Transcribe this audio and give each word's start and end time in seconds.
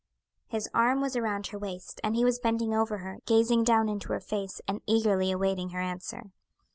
His 0.47 0.67
arm 0.73 0.99
was 0.99 1.15
around 1.15 1.45
her 1.45 1.59
waist, 1.59 2.01
and 2.03 2.15
he 2.15 2.25
was 2.25 2.39
bending 2.39 2.73
over 2.73 2.97
her, 3.05 3.19
gazing 3.27 3.63
down 3.63 3.87
into 3.87 4.07
her 4.11 4.19
face, 4.19 4.59
and 4.67 4.81
eagerly 4.87 5.31
awaiting 5.31 5.69
her 5.69 5.79
answer. 5.79 6.31